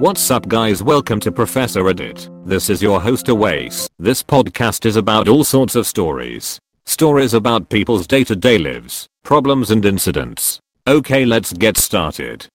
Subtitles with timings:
[0.00, 2.30] What's up guys welcome to Professor Edit.
[2.46, 3.86] This is your host Awais.
[3.98, 6.58] This podcast is about all sorts of stories.
[6.86, 10.58] Stories about people's day to day lives, problems and incidents.
[10.86, 12.46] Okay let's get started.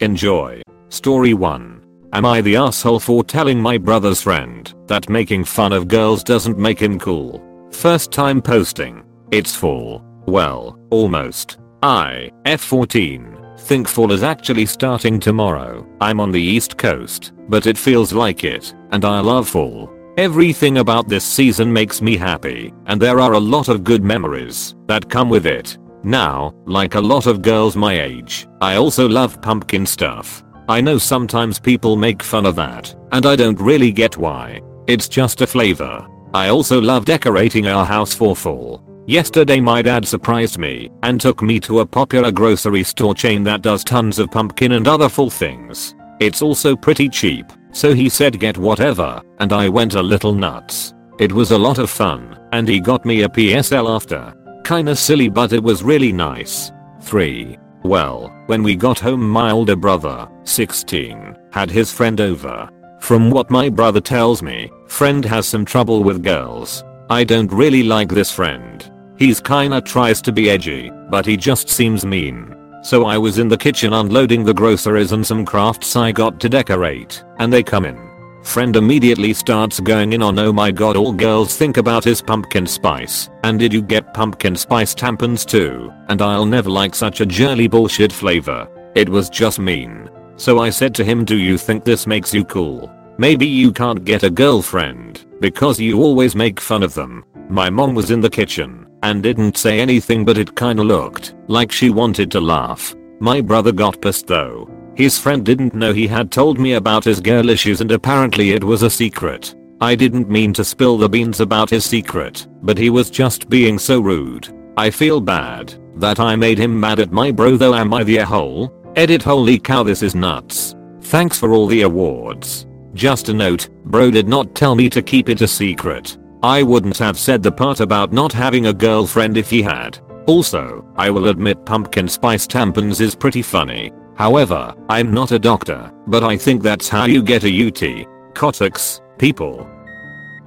[0.00, 0.62] Enjoy.
[0.88, 2.08] Story 1.
[2.12, 6.58] Am I the asshole for telling my brother's friend that making fun of girls doesn't
[6.58, 7.40] make him cool?
[7.70, 9.04] First time posting.
[9.30, 10.04] It's fall.
[10.26, 11.58] Well, almost.
[11.84, 15.86] I, F14, think fall is actually starting tomorrow.
[16.00, 19.90] I'm on the east coast, but it feels like it, and I love fall.
[20.18, 24.74] Everything about this season makes me happy, and there are a lot of good memories
[24.86, 25.78] that come with it.
[26.04, 30.44] Now, like a lot of girls my age, I also love pumpkin stuff.
[30.68, 34.60] I know sometimes people make fun of that, and I don't really get why.
[34.86, 36.06] It's just a flavor.
[36.34, 38.82] I also love decorating our house for fall.
[39.06, 43.60] Yesterday my dad surprised me and took me to a popular grocery store chain that
[43.60, 45.94] does tons of pumpkin and other fall things.
[46.20, 50.94] It's also pretty cheap, so he said get whatever, and I went a little nuts.
[51.18, 54.32] It was a lot of fun, and he got me a PSL after.
[54.64, 56.72] Kinda silly but it was really nice.
[57.02, 57.58] 3.
[57.82, 62.70] Well, when we got home my older brother, 16, had his friend over.
[63.00, 66.82] From what my brother tells me, friend has some trouble with girls.
[67.10, 68.90] I don't really like this friend.
[69.16, 72.54] He's kinda tries to be edgy, but he just seems mean.
[72.82, 76.48] So I was in the kitchen unloading the groceries and some crafts I got to
[76.48, 77.96] decorate, and they come in.
[78.42, 82.66] Friend immediately starts going in on oh my god all girls think about is pumpkin
[82.66, 87.26] spice and did you get pumpkin spice tampons too and I'll never like such a
[87.26, 88.68] girly bullshit flavor.
[88.94, 90.10] It was just mean.
[90.36, 92.92] So I said to him do you think this makes you cool?
[93.16, 97.24] Maybe you can't get a girlfriend because you always make fun of them.
[97.48, 101.70] My mom was in the kitchen and didn't say anything but it kinda looked like
[101.70, 102.94] she wanted to laugh.
[103.20, 107.20] My brother got pissed though his friend didn't know he had told me about his
[107.20, 109.54] girl issues and apparently it was a secret.
[109.80, 113.78] I didn't mean to spill the beans about his secret, but he was just being
[113.78, 114.48] so rude.
[114.76, 118.18] I feel bad that I made him mad at my bro though am I the
[118.18, 118.72] a-hole?
[118.94, 120.76] Edit holy cow this is nuts.
[121.02, 122.66] Thanks for all the awards.
[122.94, 126.16] Just a note, bro did not tell me to keep it a secret.
[126.44, 129.98] I wouldn't have said the part about not having a girlfriend if he had.
[130.26, 133.92] Also, I will admit pumpkin spice tampons is pretty funny.
[134.14, 138.06] However, I'm not a doctor, but I think that's how you get a UT.
[138.34, 139.66] Kotex, people.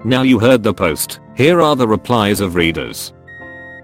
[0.06, 3.12] Now you heard the post, here are the replies of readers.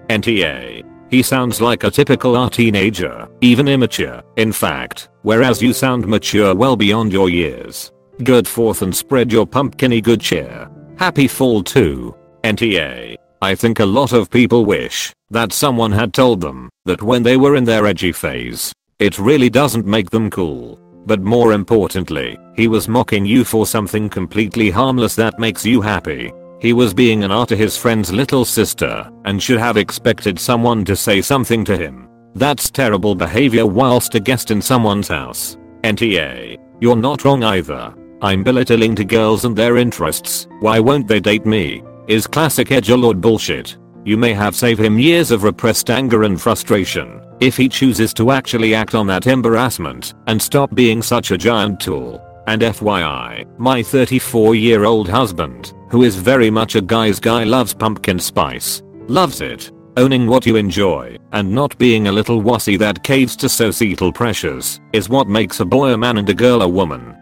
[0.08, 0.88] NTA.
[1.10, 6.54] He sounds like a typical R teenager, even immature, in fact, whereas you sound mature
[6.54, 7.90] well beyond your years.
[8.22, 10.70] Good forth and spread your pumpkiny good cheer.
[10.96, 12.14] Happy fall too.
[12.44, 13.16] NTA.
[13.42, 17.36] I think a lot of people wish that someone had told them that when they
[17.36, 20.78] were in their edgy phase, it really doesn't make them cool.
[21.06, 26.32] But more importantly, he was mocking you for something completely harmless that makes you happy.
[26.60, 30.84] He was being an R to his friend's little sister and should have expected someone
[30.86, 32.08] to say something to him.
[32.34, 35.58] That's terrible behavior whilst a guest in someone's house.
[35.82, 36.56] NTA.
[36.80, 37.94] You're not wrong either.
[38.24, 41.82] I'm belittling to girls and their interests, why won't they date me?
[42.06, 43.76] Is classic edgelord bullshit.
[44.02, 48.30] You may have saved him years of repressed anger and frustration, if he chooses to
[48.30, 52.18] actually act on that embarrassment and stop being such a giant tool.
[52.46, 57.74] And FYI, my 34 year old husband, who is very much a guy's guy loves
[57.74, 58.82] pumpkin spice.
[59.06, 59.70] Loves it.
[59.98, 64.80] Owning what you enjoy and not being a little wussy that caves to societal pressures
[64.94, 67.14] is what makes a boy a man and a girl a woman.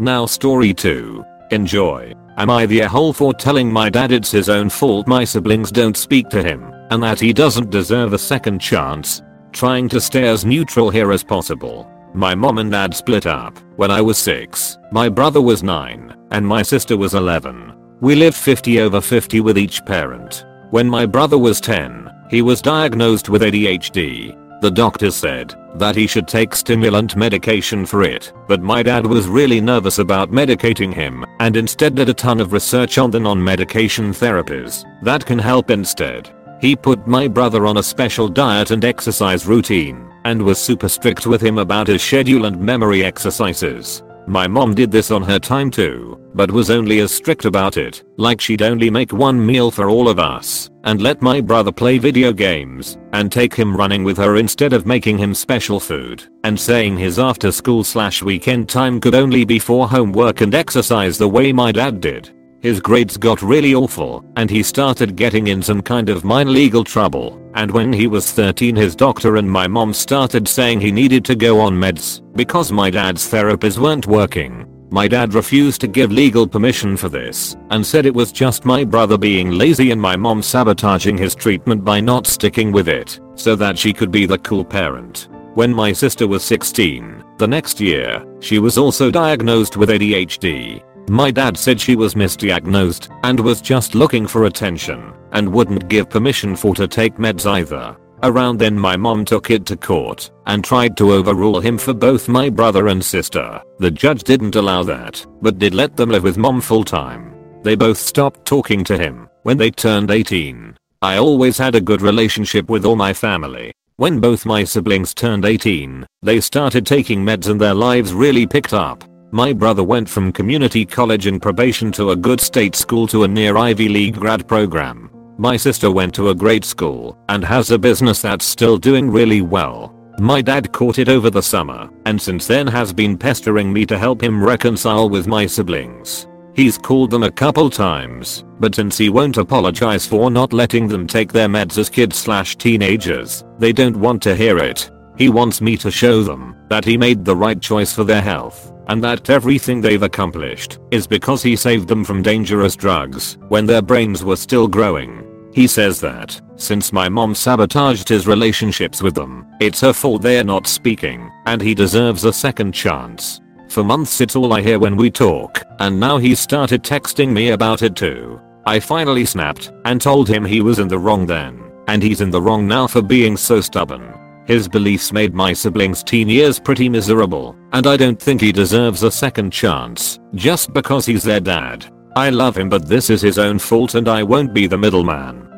[0.00, 1.24] Now story 2.
[1.52, 2.12] Enjoy.
[2.36, 5.96] Am I the a-hole for telling my dad it's his own fault my siblings don't
[5.96, 9.22] speak to him and that he doesn't deserve a second chance?
[9.52, 11.88] Trying to stay as neutral here as possible.
[12.12, 16.44] My mom and dad split up when I was 6, my brother was 9, and
[16.44, 17.72] my sister was 11.
[18.00, 20.44] We lived 50 over 50 with each parent.
[20.70, 24.36] When my brother was 10, he was diagnosed with ADHD.
[24.64, 29.28] The doctor said that he should take stimulant medication for it, but my dad was
[29.28, 34.12] really nervous about medicating him and instead did a ton of research on the non-medication
[34.12, 36.30] therapies that can help instead.
[36.62, 41.26] He put my brother on a special diet and exercise routine and was super strict
[41.26, 44.02] with him about his schedule and memory exercises.
[44.26, 48.02] My mom did this on her time too, but was only as strict about it,
[48.16, 51.98] like she'd only make one meal for all of us, and let my brother play
[51.98, 56.58] video games, and take him running with her instead of making him special food, and
[56.58, 61.28] saying his after school slash weekend time could only be for homework and exercise the
[61.28, 62.33] way my dad did.
[62.64, 66.82] His grades got really awful and he started getting in some kind of minor legal
[66.82, 67.38] trouble.
[67.52, 71.34] And when he was 13 his doctor and my mom started saying he needed to
[71.34, 74.66] go on meds because my dad's therapies weren't working.
[74.90, 78.82] My dad refused to give legal permission for this and said it was just my
[78.82, 83.54] brother being lazy and my mom sabotaging his treatment by not sticking with it so
[83.56, 85.28] that she could be the cool parent.
[85.52, 90.82] When my sister was 16, the next year, she was also diagnosed with ADHD.
[91.08, 96.08] My dad said she was misdiagnosed and was just looking for attention and wouldn't give
[96.08, 97.96] permission for to take meds either.
[98.22, 102.26] Around then my mom took it to court and tried to overrule him for both
[102.26, 103.60] my brother and sister.
[103.78, 107.34] The judge didn't allow that, but did let them live with mom full time.
[107.62, 110.74] They both stopped talking to him when they turned 18.
[111.02, 113.74] I always had a good relationship with all my family.
[113.96, 118.72] When both my siblings turned 18, they started taking meds and their lives really picked
[118.72, 119.04] up.
[119.34, 123.28] My brother went from community college and probation to a good state school to a
[123.28, 125.10] near Ivy League grad program.
[125.38, 129.40] My sister went to a great school and has a business that's still doing really
[129.40, 129.92] well.
[130.20, 133.98] My dad caught it over the summer and since then has been pestering me to
[133.98, 136.28] help him reconcile with my siblings.
[136.54, 141.08] He's called them a couple times, but since he won't apologize for not letting them
[141.08, 144.88] take their meds as kids slash teenagers, they don't want to hear it.
[145.18, 148.70] He wants me to show them that he made the right choice for their health
[148.88, 153.82] and that everything they've accomplished is because he saved them from dangerous drugs when their
[153.82, 155.24] brains were still growing.
[155.52, 160.44] He says that, since my mom sabotaged his relationships with them, it's her fault they're
[160.44, 163.40] not speaking, and he deserves a second chance.
[163.68, 167.50] For months it's all I hear when we talk, and now he started texting me
[167.50, 168.40] about it too.
[168.66, 172.30] I finally snapped and told him he was in the wrong then, and he's in
[172.30, 174.12] the wrong now for being so stubborn.
[174.46, 179.02] His beliefs made my siblings teen years pretty miserable, and I don't think he deserves
[179.02, 181.86] a second chance, just because he's their dad.
[182.16, 185.48] I love him but this is his own fault and I won't be the middleman.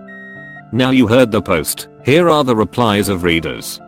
[0.73, 3.79] Now you heard the post, here are the replies of readers.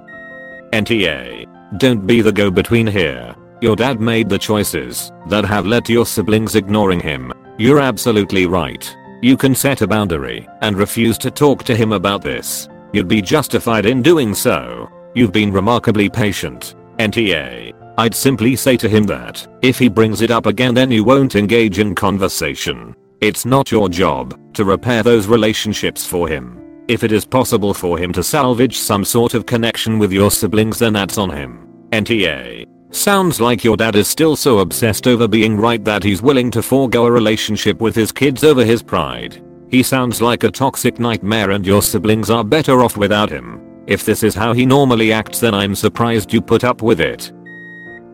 [0.73, 1.47] NTA.
[1.79, 3.35] Don't be the go-between here.
[3.61, 7.33] Your dad made the choices that have led to your siblings ignoring him.
[7.57, 8.95] You're absolutely right.
[9.23, 12.69] You can set a boundary and refuse to talk to him about this.
[12.93, 14.89] You'd be justified in doing so.
[15.15, 16.75] You've been remarkably patient.
[16.99, 17.73] NTA.
[17.99, 21.35] I'd simply say to him that, if he brings it up again then you won't
[21.35, 22.95] engage in conversation.
[23.21, 26.85] It's not your job to repair those relationships for him.
[26.89, 30.79] If it is possible for him to salvage some sort of connection with your siblings
[30.79, 31.69] then that's on him.
[31.91, 32.65] NTA.
[32.91, 36.63] Sounds like your dad is still so obsessed over being right that he's willing to
[36.63, 39.43] forego a relationship with his kids over his pride.
[39.71, 43.61] He sounds like a toxic nightmare and your siblings are better off without him.
[43.87, 47.33] If this is how he normally acts then I'm surprised you put up with it.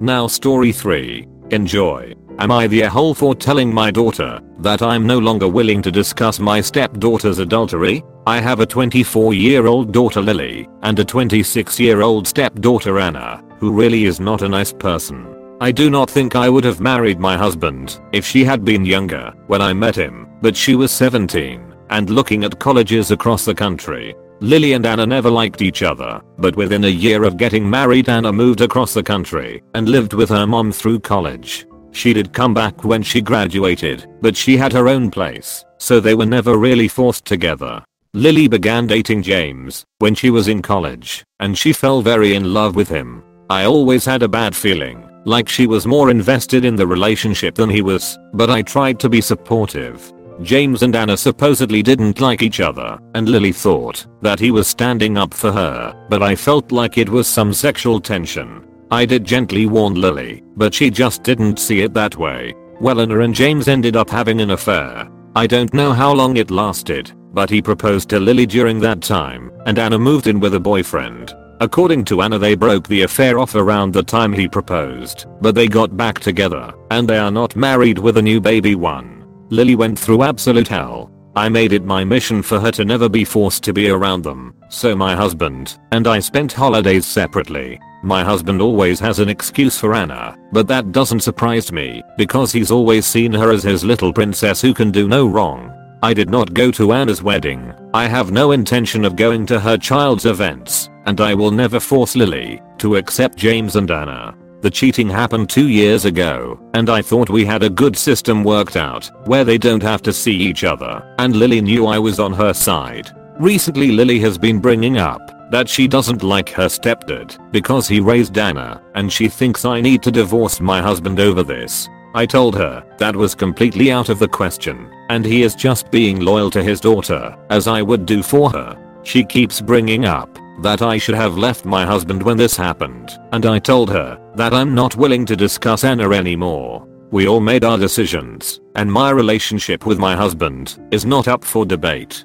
[0.01, 1.29] Now story 3.
[1.51, 2.15] Enjoy.
[2.41, 6.41] Am I the a-hole for telling my daughter that I'm no longer willing to discuss
[6.41, 8.03] my stepdaughter's adultery?
[8.27, 13.45] I have a 24 year old daughter Lily and a 26 year old stepdaughter Anna,
[13.59, 15.34] who really is not a nice person.
[15.65, 19.33] I do not think I would have married my husband if she had been younger
[19.47, 24.15] when I met him, but she was 17 and looking at colleges across the country.
[24.41, 28.31] Lily and Anna never liked each other, but within a year of getting married Anna
[28.31, 31.67] moved across the country and lived with her mom through college.
[31.93, 36.15] She did come back when she graduated, but she had her own place, so they
[36.15, 37.83] were never really forced together.
[38.13, 42.77] Lily began dating James when she was in college, and she fell very in love
[42.77, 43.25] with him.
[43.49, 47.71] I always had a bad feeling like she was more invested in the relationship than
[47.71, 50.13] he was, but I tried to be supportive.
[50.43, 55.17] James and Anna supposedly didn't like each other, and Lily thought that he was standing
[55.17, 58.67] up for her, but I felt like it was some sexual tension.
[58.91, 62.55] I did gently warn Lily, but she just didn't see it that way.
[62.81, 65.09] Well Anna and James ended up having an affair.
[65.37, 69.53] I don't know how long it lasted, but he proposed to Lily during that time,
[69.67, 71.35] and Anna moved in with a boyfriend.
[71.61, 75.69] According to Anna they broke the affair off around the time he proposed, but they
[75.69, 79.25] got back together, and they are not married with a new baby one.
[79.51, 81.11] Lily went through absolute hell.
[81.37, 84.55] I made it my mission for her to never be forced to be around them,
[84.69, 87.81] so my husband and I spent holidays separately.
[88.05, 92.71] My husband always has an excuse for Anna, but that doesn't surprise me, because he's
[92.71, 95.74] always seen her as his little princess who can do no wrong.
[96.05, 97.73] I did not go to Anna's wedding.
[97.95, 102.15] I have no intention of going to her child's events, and I will never force
[102.15, 104.37] Lily to accept James and Anna.
[104.61, 108.77] The cheating happened two years ago, and I thought we had a good system worked
[108.77, 112.35] out, where they don't have to see each other, and Lily knew I was on
[112.35, 113.11] her side.
[113.41, 118.37] Recently Lily has been bringing up that she doesn't like her stepdad because he raised
[118.37, 121.89] Anna, and she thinks I need to divorce my husband over this.
[122.15, 124.91] I told her that was completely out of the question.
[125.11, 128.77] And he is just being loyal to his daughter, as I would do for her.
[129.03, 133.45] She keeps bringing up that I should have left my husband when this happened, and
[133.45, 136.87] I told her that I'm not willing to discuss Anna anymore.
[137.11, 141.67] We all made our decisions, and my relationship with my husband is not up for
[141.67, 142.25] debate.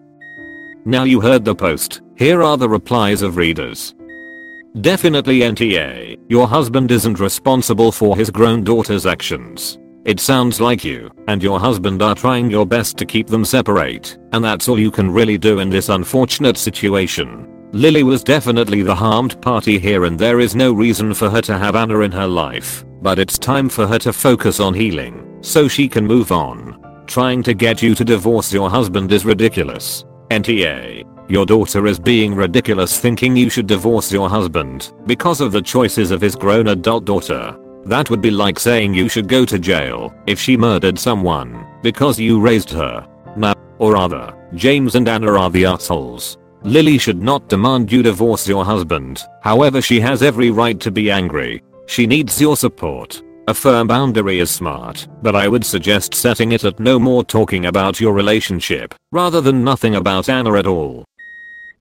[0.86, 3.94] Now you heard the post, here are the replies of readers.
[4.82, 9.80] Definitely NTA, your husband isn't responsible for his grown daughter's actions.
[10.06, 14.18] It sounds like you and your husband are trying your best to keep them separate,
[14.32, 17.48] and that's all you can really do in this unfortunate situation.
[17.74, 21.58] Lily was definitely the harmed party here and there is no reason for her to
[21.58, 25.68] have Anna in her life, but it's time for her to focus on healing, so
[25.68, 27.04] she can move on.
[27.06, 30.06] Trying to get you to divorce your husband is ridiculous.
[30.32, 31.04] NTA.
[31.30, 36.10] Your daughter is being ridiculous thinking you should divorce your husband because of the choices
[36.10, 37.56] of his grown adult daughter.
[37.86, 42.20] That would be like saying you should go to jail if she murdered someone because
[42.20, 43.08] you raised her.
[43.36, 46.38] Now, or other, James and Anna are the assholes.
[46.64, 51.10] Lily should not demand you divorce your husband, however she has every right to be
[51.10, 51.64] angry.
[51.88, 53.22] She needs your support.
[53.48, 57.66] A firm boundary is smart, but I would suggest setting it at no more talking
[57.66, 61.06] about your relationship, rather than nothing about Anna at all.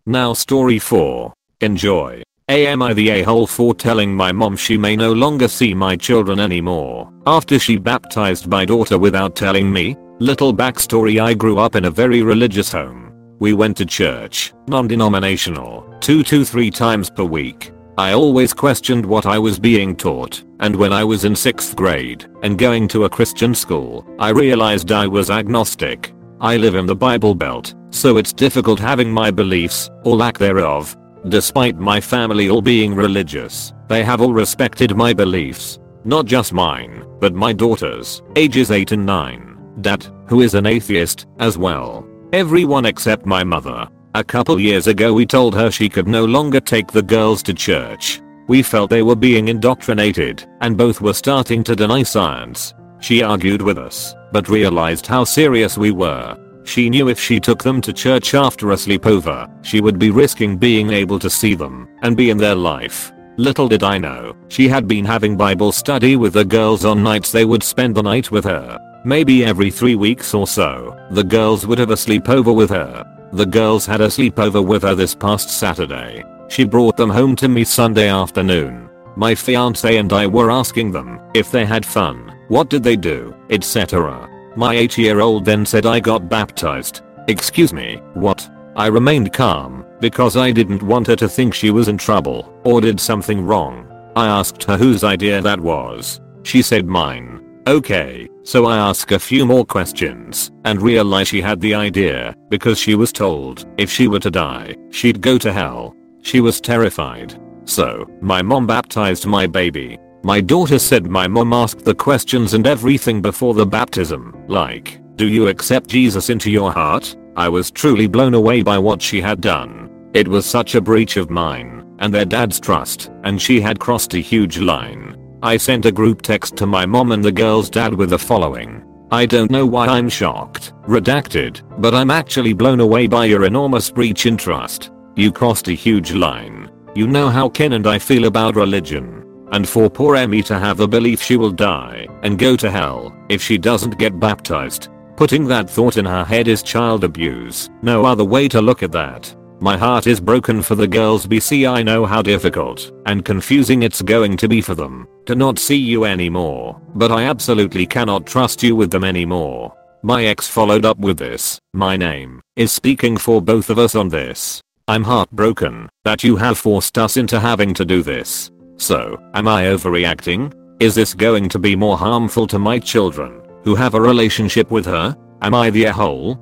[0.07, 1.35] Now story 4.
[1.61, 2.23] Enjoy.
[2.50, 6.40] Am I the a-hole for telling my mom she may no longer see my children
[6.40, 9.99] anymore after she baptized my daughter without telling me?
[10.19, 13.12] Little backstory I grew up in a very religious home.
[13.38, 17.71] We went to church, non-denominational, two to three times per week.
[17.99, 22.31] I always questioned what I was being taught, and when I was in 6th grade
[22.43, 26.14] and going to a Christian school, I realized I was agnostic.
[26.40, 30.97] I live in the Bible Belt, so it's difficult having my beliefs, or lack thereof,
[31.27, 35.79] Despite my family all being religious, they have all respected my beliefs.
[36.05, 39.75] Not just mine, but my daughters, ages 8 and 9.
[39.81, 42.07] Dad, who is an atheist, as well.
[42.33, 43.89] Everyone except my mother.
[44.15, 47.55] A couple years ago we told her she could no longer take the girls to
[47.55, 48.21] church.
[48.47, 52.75] We felt they were being indoctrinated, and both were starting to deny science.
[53.01, 56.37] She argued with us, but realized how serious we were.
[56.65, 60.57] She knew if she took them to church after a sleepover, she would be risking
[60.57, 63.12] being able to see them and be in their life.
[63.37, 67.31] Little did I know, she had been having Bible study with the girls on nights
[67.31, 68.79] they would spend the night with her.
[69.05, 73.05] Maybe every three weeks or so, the girls would have a sleepover with her.
[73.33, 76.25] The girls had a sleepover with her this past Saturday.
[76.49, 78.88] She brought them home to me Sunday afternoon.
[79.17, 83.35] My fiance and I were asking them if they had fun, what did they do,
[83.50, 84.29] etc.
[84.59, 87.03] My 8 year old then said I got baptized.
[87.29, 88.50] Excuse me, what?
[88.75, 92.81] I remained calm because I didn't want her to think she was in trouble or
[92.81, 93.87] did something wrong.
[94.17, 96.21] I asked her whose idea that was.
[96.43, 97.41] She said mine.
[97.69, 102.81] Okay, so I ask a few more questions and realize she had the idea because
[102.81, 105.95] she was told if she were to die, she'd go to hell.
[106.23, 107.41] She was terrified.
[107.65, 112.67] So, my mom baptized my baby my daughter said my mom asked the questions and
[112.67, 117.17] everything before the baptism, like, do you accept Jesus into your heart?
[117.37, 120.11] I was truly blown away by what she had done.
[120.15, 124.15] It was such a breach of mine and their dad's trust, and she had crossed
[124.15, 125.17] a huge line.
[125.43, 128.85] I sent a group text to my mom and the girl's dad with the following.
[129.11, 133.91] I don't know why I'm shocked, redacted, but I'm actually blown away by your enormous
[133.91, 134.91] breach in trust.
[135.17, 136.71] You crossed a huge line.
[136.95, 139.18] You know how Ken and I feel about religion.
[139.52, 143.14] And for poor Emmy to have the belief she will die and go to hell
[143.28, 144.88] if she doesn't get baptized.
[145.17, 147.71] Putting that thought in her head is child abuse.
[147.83, 149.35] No other way to look at that.
[149.61, 154.02] My heart is broken for the girls BC I know how difficult and confusing it's
[154.02, 158.62] going to be for them to not see you anymore, but I absolutely cannot trust
[158.62, 159.75] you with them anymore.
[160.02, 164.09] My ex followed up with this, my name is speaking for both of us on
[164.09, 164.62] this.
[164.87, 168.52] I'm heartbroken that you have forced us into having to do this.
[168.79, 170.55] So, am I overreacting?
[170.81, 174.87] Is this going to be more harmful to my children, who have a relationship with
[174.87, 175.17] her?
[175.43, 176.39] Am I the a-hole?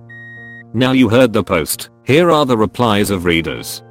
[0.75, 3.83] Now you heard the post, here are the replies of readers.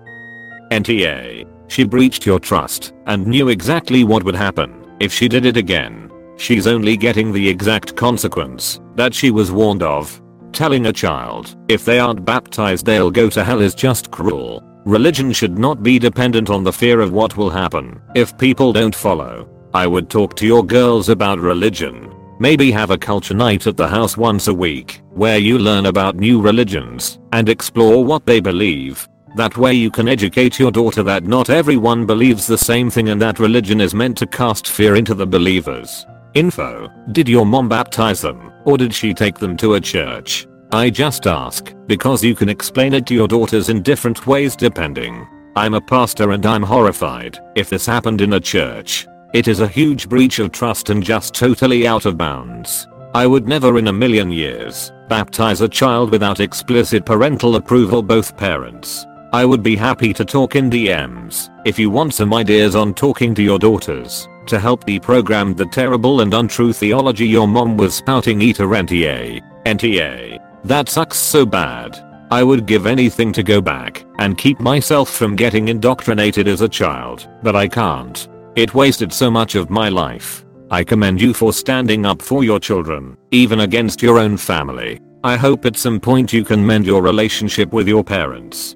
[0.72, 1.48] NTA.
[1.68, 6.12] She breached your trust and knew exactly what would happen if she did it again.
[6.38, 10.22] She's only getting the exact consequence that she was warned of.
[10.52, 14.64] Telling a child if they aren't baptized they'll go to hell is just cruel.
[14.86, 18.94] Religion should not be dependent on the fear of what will happen if people don't
[18.94, 19.50] follow.
[19.74, 22.14] I would talk to your girls about religion.
[22.40, 26.18] Maybe have a culture night at the house once a week where you learn about
[26.18, 29.10] new religions and explore what they believe.
[29.36, 33.20] That way you can educate your daughter that not everyone believes the same thing and
[33.24, 36.06] that religion is meant to cast fear into the believers.
[36.36, 36.92] Info.
[37.12, 40.46] Did your mom baptize them or did she take them to a church?
[40.72, 45.28] I just ask because you can explain it to your daughters in different ways depending.
[45.56, 49.08] I'm a pastor and I'm horrified if this happened in a church.
[49.34, 52.88] It is a huge breach of trust and just totally out of bounds.
[53.14, 58.36] I would never in a million years baptize a child without explicit parental approval both
[58.36, 59.06] parents.
[59.32, 63.36] I would be happy to talk in DMs if you want some ideas on talking
[63.36, 68.42] to your daughters to help deprogram the terrible and untrue theology your mom was spouting
[68.42, 69.42] eater NTA.
[69.66, 70.45] NTA.
[70.66, 72.02] That sucks so bad.
[72.32, 76.68] I would give anything to go back and keep myself from getting indoctrinated as a
[76.68, 78.28] child, but I can't.
[78.56, 80.44] It wasted so much of my life.
[80.72, 85.00] I commend you for standing up for your children, even against your own family.
[85.24, 88.76] I hope at some point you can mend your relationship with your parents.